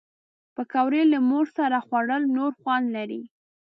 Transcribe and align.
پکورې 0.55 1.01
له 1.13 1.19
مور 1.29 1.45
سره 1.57 1.77
خوړل 1.85 2.23
نور 2.37 2.51
خوند 2.61 2.85
لري 2.95 3.21